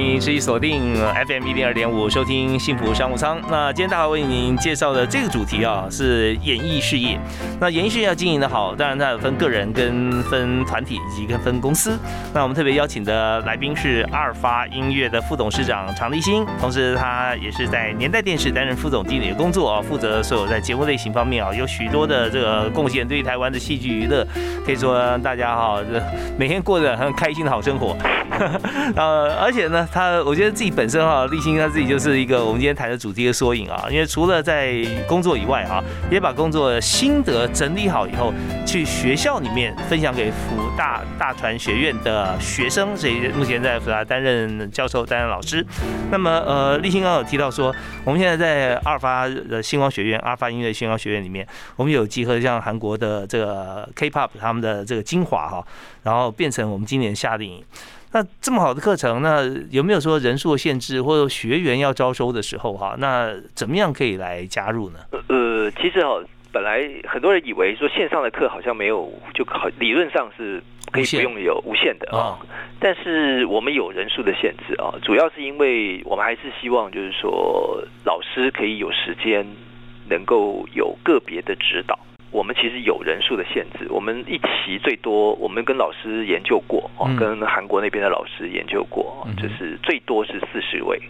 [0.00, 0.94] 您持续锁定
[1.26, 3.38] FM 一零二点五，收听幸福商务舱。
[3.50, 7.20] 那今天大华为您介绍的这个主题啊，是演艺事业。
[7.60, 11.98] 那演艺事业要经营的好，当然它有分个人、跟分团体以及跟分公司。
[12.32, 24.26] 那我们特别邀请的来宾是阿尔发音乐的副董事长常立新，同时他也是在年代电视担任副总经理的工作啊，负责所有在节目类型方面啊，有许多的这个贡献，对于台湾的戏剧娱乐，
[24.64, 25.78] 可以说大家哈，
[26.38, 27.94] 每天过着很开心的好生活。
[28.96, 33.86] 呃，而且呢，他我觉得自己本身哈，立新他自己就是一个我们今天谈的主题的缩影啊。
[33.90, 34.76] 因为除了在
[35.08, 38.32] 工作以外啊，也把工作心得整理好以后，
[38.64, 40.36] 去学校里面分享给福
[40.78, 45.66] 大大传学院的学生，所以目前在福大担任教授、担任老师。
[46.10, 47.74] 那么呃，立新刚刚有提到说，
[48.04, 55.66] 我们现在在阿尔法的星光学院、阿尔法音乐星光学院里面，我们有集合像韩国的这个 K-pop 他们的这个精华哈，
[56.04, 57.64] 然后变成我们今年夏令营。
[58.12, 62.96] 那这么好的课程，那有没有说人数限制或者学员要招收的时候哈？
[62.98, 64.98] 那怎么样可以来加入呢？
[65.28, 66.20] 呃，其实哈，
[66.52, 72.36] 本来很多人以为说线上的课好像没有，就好理论上是可以不用有无限的啊。
[72.80, 79.46] 但是我们有人数的限制啊，主要是因为我们还是希望就是说老师可以有时间
[80.08, 81.96] 能够有个别的指导。
[82.30, 91.00] 我们其实有人数的限制，我们一期最多，我们跟老师研究过，哦，跟韩国那边的老师研究过，就是最多是四十位。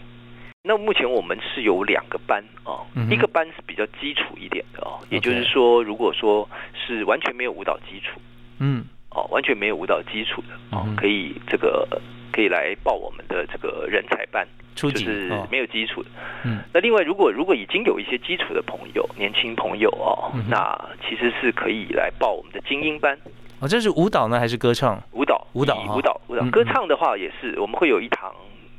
[0.63, 8.21] 那目前我们是有两个班啊，一个班是比较基础一点的哦，也就是说，如果说是完全没有舞蹈基础，
[8.59, 11.87] 嗯，哦，完全没有舞蹈基础的，哦，可以这个
[12.31, 14.47] 可以来报我们的这个人才班。
[14.73, 16.09] 就是没有基础的，
[16.45, 23.15] 嗯，那另外如果如果已经有一些基础的朋友，年轻朋友哦，那其实是可以来报我们的精英班。
[23.59, 24.99] 哦，这是舞蹈呢还是歌唱？
[25.11, 26.43] 舞蹈，舞蹈，舞蹈，舞蹈。
[26.49, 28.33] 歌唱的话也是，我们会有一堂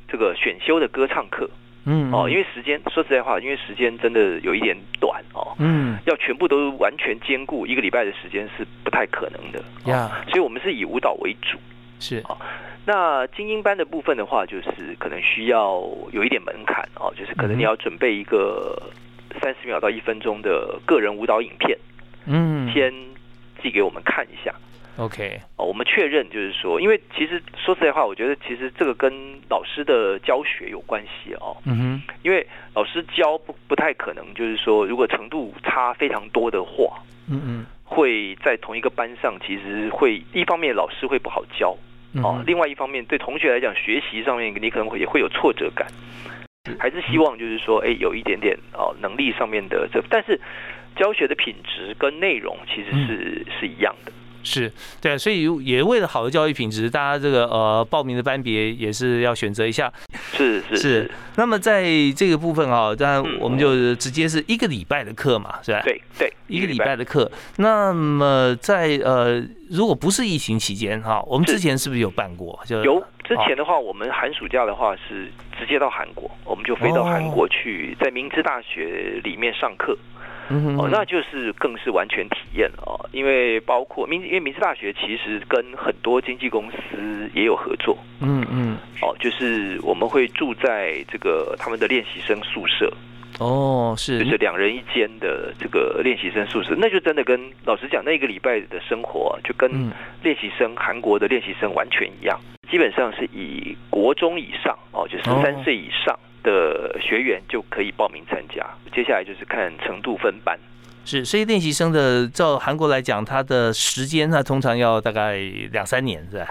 [0.07, 1.47] 这个选修的歌唱课。
[1.85, 10.11] 嗯，哦，因为时间说实在话，因为时间真的有一点短哦，嗯，要全部都完全兼顾一个礼拜的时间是不太可能的呀。
[10.29, 11.57] 所以我们是以舞蹈为主，
[11.99, 12.35] 是啊。
[12.85, 18.77] 那精英班的部分的话，就是可能需要有一点门槛哦，就是可能你要准备一个
[19.41, 21.77] 三十秒到一分钟的个人舞蹈影片，
[22.25, 22.93] 嗯，先
[23.61, 24.53] 寄给我们看一下
[24.97, 29.13] ，OK，哦，我们确认就是说，因为其实说实在话，我觉得其实这个跟
[29.49, 41.77] 老师的教学有关系哦，嗯哼，因为老师教不不太可能，就是说如果程度差非常多的话，嗯嗯，会在同一个班上，其实会一方面老师会不好教。
[42.21, 45.87] 哦，另外一方面，对同学来讲，学习上面你可能会也会有挫折感，
[46.77, 50.39] 还是希望就是说，哎，有一点点哦能力上面的这，但是
[50.95, 54.11] 教学的品质跟内容其实是是一样的。
[54.43, 59.91] 是对，所以也为了好的教育品质，大家这个呃报名的班别也是要选择一下。
[60.33, 61.11] 是是是。
[61.35, 61.83] 那么在
[62.15, 65.81] 这个部分啊，当然我们就直接是一个礼拜的课嘛，是吧？
[65.83, 67.29] 对对，一个礼拜的课。
[67.57, 72.59] 那么在呃，如果不是疫情期间哈，我们之前是不是有办过？
[72.65, 79.97] 就有之前的话，我们寒暑假的话是直接到韩国，我们就飞到韩国去，在明治大学里面上课。
[80.49, 92.91] 哦，那就是更是完全体验了哦，因为包括明，因为明治大学其实跟很多经纪公司也有合作，嗯嗯，哦，就是我们会住在这个他们的练习生宿舍，
[93.39, 99.71] 哦，是，就是两人一间的这个练习生宿舍，那就真的跟老实讲，那一个礼拜的生活就跟
[100.21, 106.17] 练习生韩国的练习生完全一样，基本上是以国中以上哦，就十三岁以上。
[106.43, 110.59] 的学员就可以报名参加，接下来就是看程度分班。
[111.05, 115.37] 是，所以练习生的照韩国来讲，他的时间他通常要大概
[115.71, 116.47] 两三年，是吧？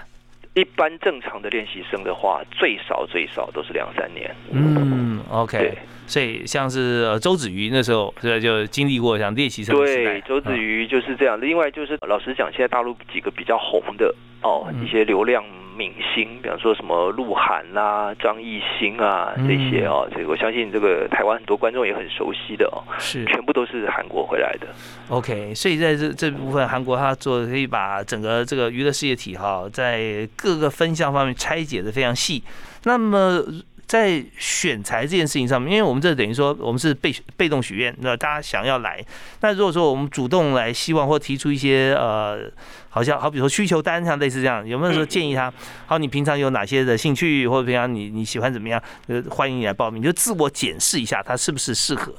[0.53, 4.29] 一般正常的练习生的话，最少最少都是两三年。
[4.51, 5.75] 嗯，OK。
[6.05, 11.39] 所以像是周子瑜那时候，是就经历过像练习生对，周子瑜就是这样。
[11.41, 15.43] 另外就是老实讲，现在大陆几个比较红的哦，一些流量。
[15.77, 24.67] 明星，比方说什么鹿晗啦、张艺兴啊这些哦，这个我相信这个台湾很多观众也很熟悉的哦，是全部都是韩国回来的。
[25.09, 32.43] OK，所以在这这部分，韩国他做可以把整个这个娱乐事业体哈，在各个分项方面拆解的非常细。
[32.83, 33.43] 那么。
[33.85, 39.03] 在选材这件事情上面，因为我们这等于说我们是被被动许愿，那大家想要来，
[39.41, 42.49] 那如果说我们主动来希望或提出一些呃，
[42.89, 45.53] 好像好比说需求单像类似这样，有没有说建议他？
[45.85, 48.81] 好，你平常有哪些的兴趣，或者平常你你喜欢怎么样？
[49.07, 52.13] 呃，欢迎你来报名，就自我检视一下他是不是适合。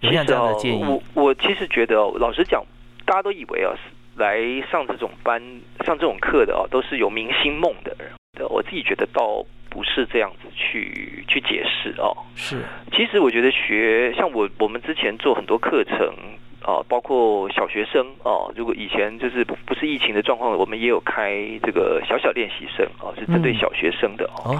[0.00, 0.84] 有没有这样的建议？
[0.84, 2.62] 我我其实觉得，老实讲，
[3.06, 3.72] 大家都以为啊，
[4.16, 4.36] 来
[4.70, 5.40] 上这种班、
[5.86, 8.10] 上这种课的哦，都是有明星梦的人。
[8.50, 9.42] 我自己觉得倒。
[9.74, 12.16] 不是这样子去去解释哦。
[12.36, 16.14] 是，其实我觉得学像我我们之前做很多课程
[16.62, 21.34] 啊，包括小学生哦，如果以前就是不是疫情的状况，我们也有开
[21.64, 24.54] 这个小小练习生啊，是针对小学生的哦。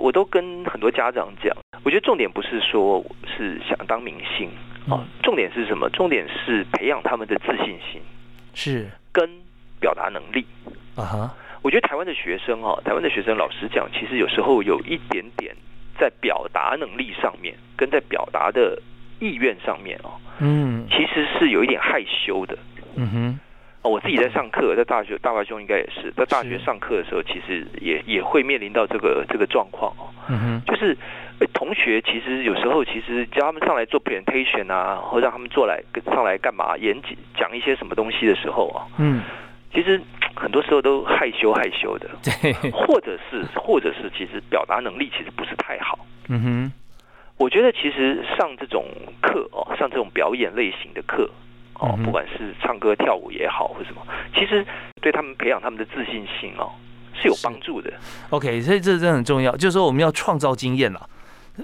[0.00, 3.04] 我都跟很多家长讲，我觉得重点不是说
[3.36, 4.50] 是想当明星
[4.90, 5.88] 啊，重点是什么？
[5.90, 8.02] 重点是培养他们的自信心，
[8.52, 9.30] 是跟
[9.78, 10.44] 表达能力
[10.96, 11.34] 啊哈。
[11.64, 15.56] 我觉得台湾的学生哈，台湾的学生老实讲，其实有时候有一点点
[15.98, 18.78] 在表达能力上面，跟在表达的
[19.18, 22.58] 意愿上面哦，嗯，其实是有一点害羞的，
[22.96, 23.40] 嗯哼。
[23.80, 30.08] 哦，我自己在上课，在大学，大华兄应该也是在大学上课的时候，其实也也会面临到这个这个状况哦。
[30.28, 30.96] 嗯哼，就是
[31.52, 39.22] 同学其实有时候其实叫他们上来做 presentation 啊，或让他们做来跟上来干嘛演讲讲一些什么东西的时候啊，嗯，
[39.74, 40.00] 其实
[40.34, 45.98] 很多时候都害羞害羞的， 对，或者是或者是其实表达能力其实不是太好。
[46.28, 46.72] 嗯哼，
[47.36, 48.84] 我觉得其实上这种
[49.20, 51.30] 课哦，上这种表演类型的课。
[51.80, 54.00] 哦，不管是唱歌跳舞也好，或什么，
[54.32, 54.64] 其实
[55.02, 56.70] 对他们培养他们的自信心哦
[57.12, 57.92] 是有帮助的。
[58.30, 61.00] OK，所以这真的很重要，就是说我们要创造经验了。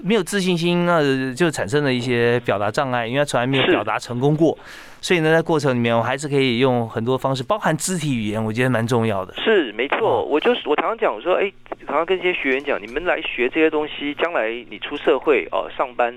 [0.03, 4.57] 没有自信心，那就产生了一些表达障碍，因为他从来没有表达成功过。
[5.01, 9.33] 所以呢，在过程里面，我还是可以用很多方式，包含肢体语言，我觉得蛮重要的。
[9.35, 11.51] 是没错，我就是我常常讲，我说，哎，
[11.87, 16.13] 常常跟一些学员讲，你们来学这些东西，将来你出社会哦，上班。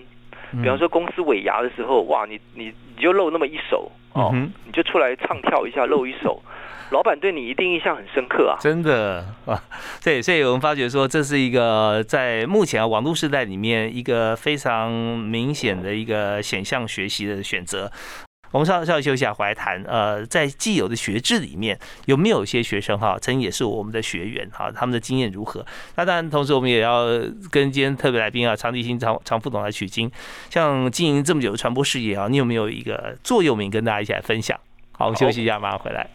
[0.63, 4.31] 比方说公司尾牙的时候，哇，你你你就露那么一手哦，
[4.65, 6.41] 你就出来唱跳一下露一手，
[6.91, 8.59] 老板对你一定印象很深刻啊！
[8.61, 9.63] 真的啊，
[10.03, 17.91] 对，所以我们发觉说，这是一个在目前网络时代里面一个非常明显的一个显象学习的选择。
[18.53, 19.83] 我们稍稍微休息下，回来谈。
[19.83, 25.67] 呃，在既有的学制里面，有没有一些学生哈，曾经也是我们的学员哈，他们的经验如何？
[25.97, 27.05] 那当然，同时我们也要
[27.51, 30.09] 跟今天特别来宾啊，常立新常常副总来取经。
[30.51, 34.57] 像经营这么久的传播事业啊，你有没有一个座右铭跟大家一起来分享？
[34.93, 36.09] 好，我们休息一下，马上回来。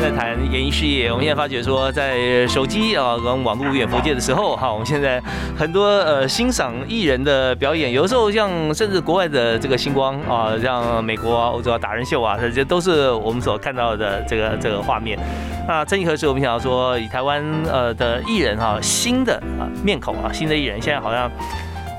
[0.00, 5.20] 在谈演艺事业，我们现在发觉说，在手机啊跟网络远佛界的时候，哈，我们现在
[5.56, 15.18] 很多呃欣赏艺人的表演，有时候像甚至国外的这个星光啊，像美国、欧洲啊达人秀啊，这些都是我们所看到的这个这个画面。
[15.66, 21.30] 那曾几何时，我们想要说，以台湾呃的艺人哈，新的啊面孔啊，新的艺人，现在好像。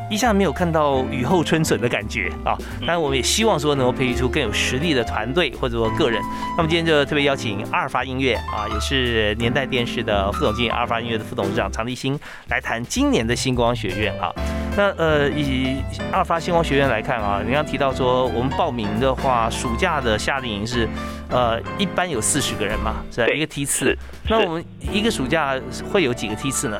[0.09, 2.57] 一下没有看到雨后春笋的感觉啊！
[2.79, 6.19] 当然，我们也希望说能够培育出更有实力的团队或者说个人。
[6.57, 14.33] 那么今天就特别邀请阿尔法音乐啊，也是年代电视的副总经理，阿尔法音乐的副董事长常立新来谈今年的星光学院啊。
[14.75, 15.77] 那呃，以
[16.11, 20.87] 阿尔法星光学院来看啊，你刚提到说我们报名的话，暑假的夏令营是
[21.29, 23.95] 呃一般有四十个人嘛，是一个梯次。
[24.27, 25.55] 那我们一个暑假
[25.91, 26.79] 会有几个梯次呢？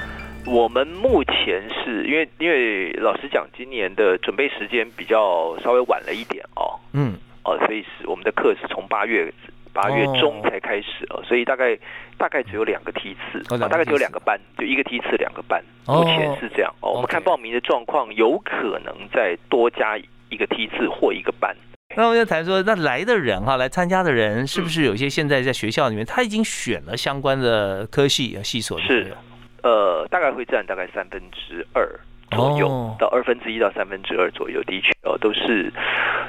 [0.50, 9.32] 我们目前是因为，因为老实讲，今年的准备时间比较稍微晚了一点哦，嗯，哦，所以是我们的课是从八月
[9.72, 11.78] 八月中才开始哦，所以大概
[12.18, 16.94] 大概只有两个梯次，哦大概只有两个班，就一个梯次两个班，目前是这样哦。
[16.94, 19.98] 我们看报名的状况，有可能再多加
[20.30, 21.56] 一个梯次或一个班。
[21.96, 28.80] 那我们就谈说，那来的人哈，来参加的人是不是有些现在在学校里面他已经选了相关的科系啊系所？
[28.80, 29.16] 是。
[29.64, 31.88] 呃，大概会占大概三分之二
[32.32, 35.72] 左右，到二分之一到三分之二左右，的确哦，都是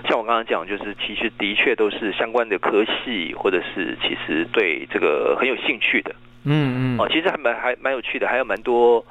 [0.09, 6.15] 像我刚刚讲，就是其实的确都是相关的科系，或者是其实对这个很有兴趣的，
[6.45, 9.05] 嗯嗯，哦，其实还蛮还蛮有趣的，还有蛮多。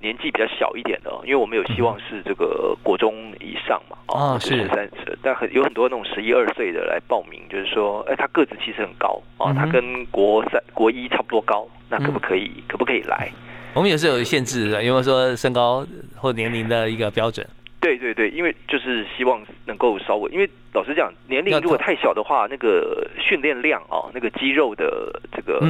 [0.00, 12.50] 年纪比较小一点的，因为我们有希望是这个国中以上嘛，啊，是十三十，但很有很多那种十一二岁的来报名，就是说，哎，他个子其实很高啊，他跟国三、国一差不多高，那可不可以？
[12.66, 13.30] 可不可以来？
[13.74, 15.86] 我们也是有限制的，有没有说身高
[16.16, 17.46] 或年龄的一个标准？
[17.80, 25.60] 对对对，因为就是希望能够稍微，因为老实讲，年龄如果太小的话，那个训练量啊，那个肌肉的这个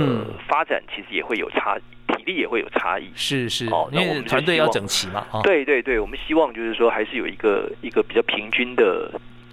[0.49, 1.77] 发展其实也会有差。
[2.21, 5.27] 体力也会有差异，是是哦，因为团队要整齐嘛。
[5.43, 9.11] 对对对，我们希望就是说，还是有一个一个比较平均的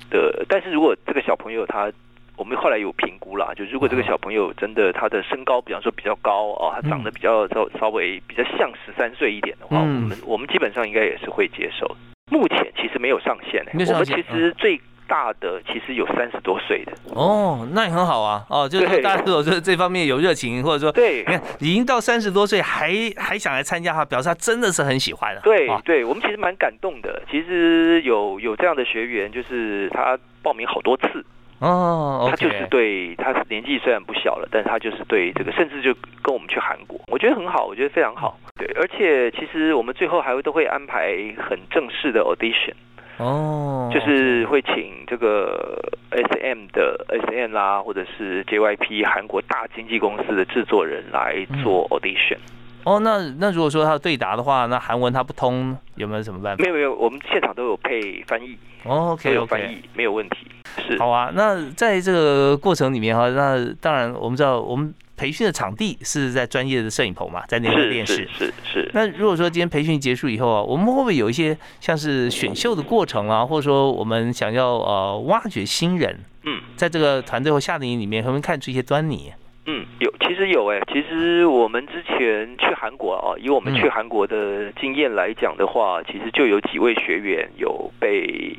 [0.10, 0.46] 的。
[0.50, 1.92] 但是如果这个小朋友他，
[2.36, 11.96] 我们后来有评估啦，就如果这个小朋友真的他的身高，比方说比较高哦，他长得比较稍稍微比较像十三岁一点的话，我们我们基本上应该也是会接受。
[12.30, 16.92] 目前其实没有上限，我们其实最大的其实有三十多岁的。
[17.16, 18.46] 哦，那也很好啊。
[18.50, 25.36] 哦，就是大家如果说这方面有热情，或者说对，你看已经到三十多岁还还想来参加哈，表示他真的是很喜欢。
[25.44, 27.22] 对，对我们其实蛮感动的。
[27.32, 31.26] 其实有有这样的学员，就是他报名好多次。
[31.60, 35.92] 哦，他就是对，他年纪虽然不小了，但是他就是对这个，甚至就
[36.22, 38.38] 跟我们去韩国，我觉得很好，我觉得非常好。
[38.60, 41.16] 对，而且其实我们最后还会都会安排
[41.50, 42.76] 很正式的 audition，
[43.18, 45.80] 哦，就是会请这个
[46.12, 52.38] S M 的 S M 啦，或者是 J Y P 韩国大经纪公司的制作人来做 audition。
[52.84, 56.64] 哦，那那如果说他对答的话，那韩文他不通，有没有什么办法？
[56.64, 58.58] 没有没有，我们现场都有配翻译。
[58.86, 60.38] OK，有翻译，没有问题。
[60.78, 68.28] 是好啊，那在这个过程里面哈，那当然我们知道，我们培训的场地是在专业的摄影棚嘛，在那个电视。
[68.32, 68.90] 是是。
[68.94, 76.20] 那如果说今天培训结束以后啊，我们会不会有一些像是选秀的过程啊，或者说我们想要呃挖掘新人？
[76.44, 79.34] 嗯，在这个团队或夏令营里面，会不会看出一些端倪？
[79.66, 88.56] 嗯，有，其实有哎，其实我们之前去韩国啊，以我们去韩国的经验来讲的话，其实就有几位学员有被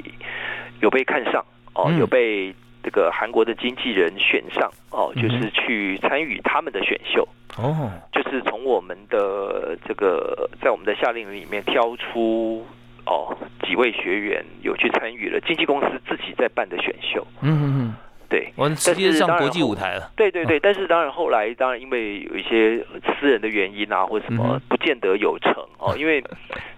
[0.81, 1.43] 有被看上。
[1.75, 2.53] 哦，有被
[2.83, 7.27] 这个韩国的经纪人选上哦，就是去参与他们的选秀。
[7.57, 12.65] 哦，就是从我们的这个在我们的夏令营里面挑出
[13.05, 17.95] 哦几位学员有去参与了经纪公司自己在办的选秀，嗯嗯嗯。
[18.29, 20.11] 对，我们直接上国际舞台了。
[20.15, 22.85] 对对对，但是当然后来，当然因为有一些
[23.19, 25.97] 私人的原因啊，或者什么，不见得有成哦。
[25.97, 26.23] 因为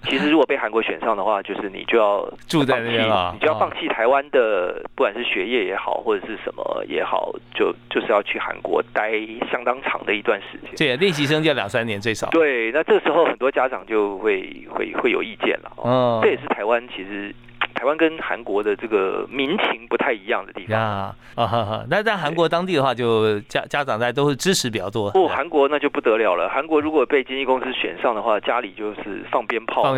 [0.04, 9.10] 其实如果被韩国选上的话，就是你就要住在那边了，你就要放弃台湾的，不管是学业也好，或者是什么也好，就就是要去韩国待
[9.50, 10.70] 相当长的一段时间。
[10.76, 12.28] 对，练习生就要两三年最少。
[12.30, 15.72] 对，那这时候很多家长就会会会有意见了。
[15.78, 17.34] 哦，这也是台湾其实。
[17.80, 21.82] 台湾跟韩国的这个民情不太一样的地方啊啊哈！
[21.88, 25.10] 那在韩国当地的话，就家家长在都是支持比较多。
[25.12, 26.46] 不，韩国那就不得了了。
[26.50, 29.96] 韩国如果被经纪公司选上的话，家里就是放鞭炮，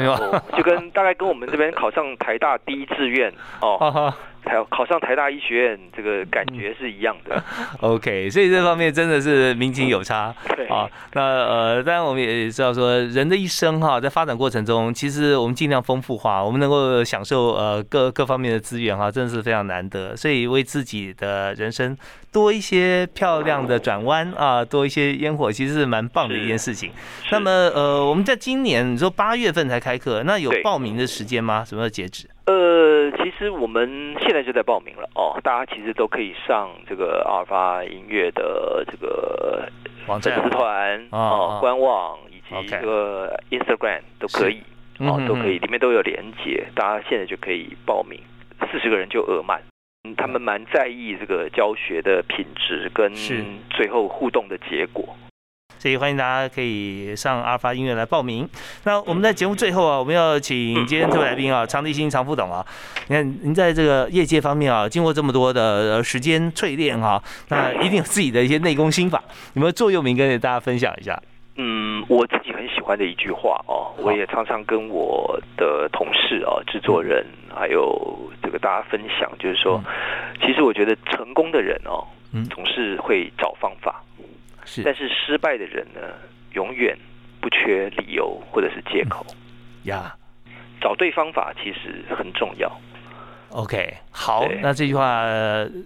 [0.57, 4.15] 就跟大概跟我们这边考上台大第一志愿哦。
[4.45, 7.43] 考考上台大医学院，这个感觉是一样的。
[7.81, 10.35] OK，所以这方面真的是民情有差。
[10.57, 20.17] 对啊，那呃，当然我们也知道说，人的一生哈，在发展过程中，其实我们尽量丰富化，我们能够享受呃各各方面的资源哈，真的是非常难得。
[20.17, 21.97] 所以为自己的人生
[22.33, 26.91] 多一些漂亮的转弯啊，多一些烟火，其实是蛮棒的一件事情。
[27.31, 31.65] 那么呃，我们在今年你说八月份才开课，那有报名的时间吗？
[31.65, 32.27] 什么时候截止？
[32.45, 39.69] 呃，其实我们现在就在报名了哦，大家其实都可以上这个阿尔法音乐的这个
[40.07, 44.61] 网站、粉丝团哦、官网以及这个 Instagram 都可以
[44.99, 48.21] 哦，都可以，里面都有连接，大家现在就可以报名，
[48.71, 49.63] 四十个人就额满。
[50.17, 53.15] 他们蛮在意这个教学的品质跟
[53.71, 55.17] 最后互动的结果。
[55.83, 58.49] 所以欢迎大家可以上阿尔法音乐来报名。
[58.85, 62.65] 那我们在节目最后啊，我们要请今天特别来宾啊， 常立新常副董啊。
[63.09, 69.21] 你看您在这个业界方面啊，经过这么多的时间淬炼哈，那一定有自己的一些内功心法，
[69.55, 71.21] 有没有座右铭跟大家分享一下？
[71.57, 79.83] 嗯，我自己很喜欢的一句话哦，我也常常跟我的同事啊、制作人还有这个大家分享，就是说，
[80.41, 82.07] 其实我觉得成功的人哦，
[82.55, 84.01] 总是会找方法。
[84.65, 86.01] 是，但是失败的人呢，
[86.55, 86.97] 永远
[87.41, 89.25] 不缺理由或者是借口
[89.85, 90.15] 呀。
[90.81, 92.69] 找对方法其实很重要。
[93.53, 95.25] OK，好，那这句话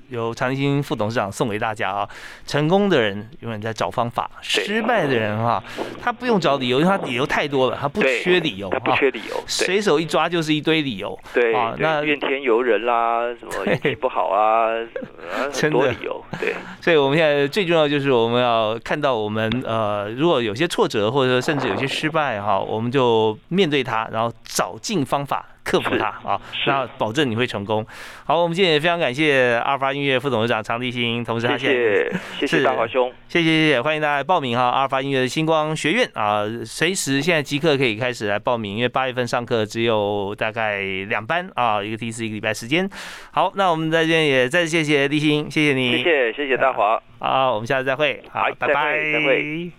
[0.08, 2.08] 由常立新副董事长送给大家啊。
[2.46, 5.62] 成功的人永远在找方法，失败的人哈，
[6.00, 11.18] 他不用找理由，因为他理由太多了，他不缺理由，他不缺理由，随手一抓就是一堆理由。
[11.34, 14.68] 对啊，那怨天尤人啦，什么运气不好啊，
[15.52, 16.24] 很多理由。
[16.38, 25.44] 对， 所以我们现在最重要就是我们要看到我们呃，如果有些挫折或者说甚至有些失败哈，我们就面对它，然后找尽方法。
[25.66, 27.84] 克服它啊，那保证你会成功。
[28.24, 32.12] 好，我们今天也非常感谢阿尔法音乐副董事长常立新，同时他谢谢。
[32.38, 42.88] 谢谢大华兄，谢谢谢谢，欢迎大家报名哈，阿尔法音乐的星光学院啊，随时现在即刻可以开始来报名，因为八月份上课只有大概两班啊，一个第四一个礼拜时间。
[43.32, 44.86] 好，那我们在这边也再次谢。
[44.86, 45.66] 谢立新，谢。
[45.66, 46.32] 谢你，谢谢。
[46.32, 46.56] 谢谢。
[46.56, 49.76] 大华，好，我们下次再会，好，拜拜，再会。